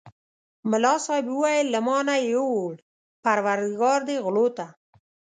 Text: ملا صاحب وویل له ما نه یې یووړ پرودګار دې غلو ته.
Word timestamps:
ملا 0.69 0.93
صاحب 1.05 1.25
وویل 1.29 1.67
له 1.73 1.79
ما 1.87 1.97
نه 2.07 2.15
یې 2.21 2.27
یووړ 2.35 2.73
پرودګار 3.23 3.99
دې 4.07 4.17
غلو 4.25 4.47
ته. 4.57 4.65